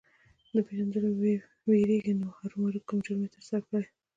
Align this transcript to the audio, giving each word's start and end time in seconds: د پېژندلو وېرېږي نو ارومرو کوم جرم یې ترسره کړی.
د 0.53 0.55
پېژندلو 0.67 1.09
وېرېږي 1.67 2.13
نو 2.21 2.27
ارومرو 2.43 2.85
کوم 2.87 2.97
جرم 3.05 3.21
یې 3.23 3.29
ترسره 3.35 3.59
کړی. 3.69 3.87